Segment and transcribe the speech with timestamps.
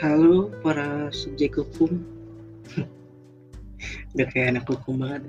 [0.00, 2.00] Halo para subjek hukum.
[4.16, 5.28] Udah kayak anak hukum banget.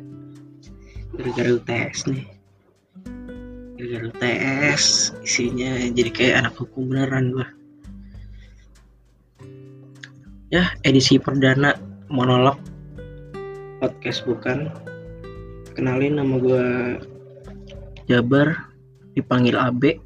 [1.12, 2.24] Gara-gara UTS nih.
[3.76, 7.52] Gara-gara UTS Isinya jadi kayak anak hukum beneran gua.
[10.56, 11.76] Ya edisi perdana
[12.08, 12.56] monolog.
[13.84, 14.72] Podcast bukan.
[15.76, 16.66] Kenalin nama gua
[18.08, 18.72] Jabar
[19.20, 20.00] Dipanggil AB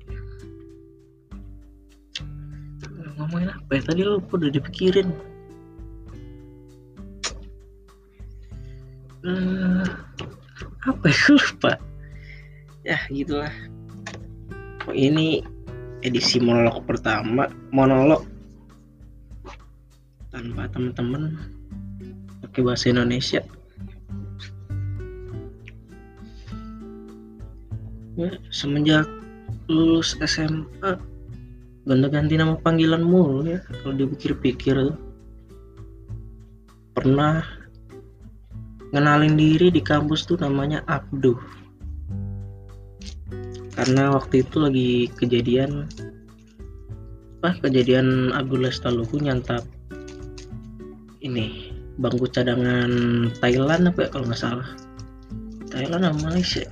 [3.73, 5.09] ya tadi lu udah dipikirin.
[9.25, 9.81] Uh,
[10.85, 11.21] apa ya?
[11.33, 11.71] Lupa.
[12.85, 13.53] Ya gitulah.
[14.85, 15.41] Oh, ini
[16.05, 18.21] edisi monolog pertama monolog
[20.29, 21.41] tanpa temen-temen
[22.45, 23.41] pakai bahasa Indonesia.
[28.15, 29.09] Ya, semenjak
[29.67, 31.14] lulus SMA
[31.85, 34.97] ganti-ganti nama panggilan mulu ya kalau dipikir-pikir
[36.97, 37.45] pernah
[38.89, 41.37] ngenalin diri di kampus tuh namanya Abduh
[43.75, 45.85] karena waktu itu lagi kejadian
[47.41, 49.61] apa kejadian Abdullah Staluhu nyantap
[51.21, 52.91] ini bangku cadangan
[53.39, 54.69] Thailand apa ya kalau nggak salah.
[55.71, 56.65] Thailand sama Malaysia.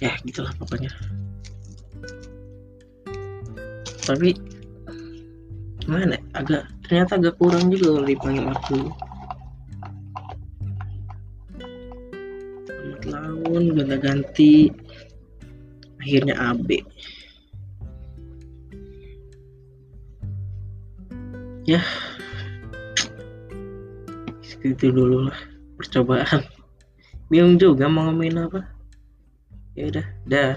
[0.00, 0.92] Ya gitulah pokoknya
[4.06, 4.38] tapi
[5.82, 6.20] gimana ya?
[6.38, 8.78] agak ternyata agak kurang juga kalau dipanggil aku
[12.66, 14.70] selamat laun gonta ganti.
[16.00, 16.86] Akhirnya AB
[21.66, 21.82] ya.
[24.46, 25.38] Segitu dulu lah
[25.74, 26.46] percobaan.
[27.26, 28.70] Bingung juga mau ngomongin apa.
[29.74, 30.54] Ya udah dah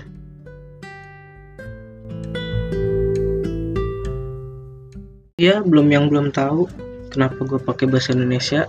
[5.39, 6.67] ya belum yang belum tahu
[7.15, 8.67] kenapa gue pakai bahasa Indonesia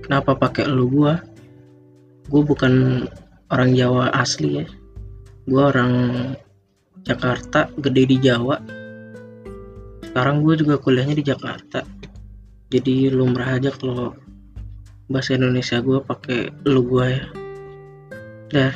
[0.00, 1.36] kenapa pakai lu gue
[2.26, 3.06] gue bukan
[3.50, 4.66] orang Jawa asli ya.
[5.46, 5.92] Gue orang
[7.06, 8.58] Jakarta gede di Jawa.
[10.02, 11.86] Sekarang gue juga kuliahnya di Jakarta.
[12.66, 14.18] Jadi lumrah aja kalau
[15.06, 17.26] bahasa Indonesia gue pakai lu gue ya.
[18.50, 18.74] Dah